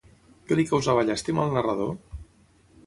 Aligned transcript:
Què 0.47 0.57
li 0.59 0.65
causava 0.71 1.05
llàstima 1.11 1.45
al 1.45 1.55
narrador? 1.59 1.95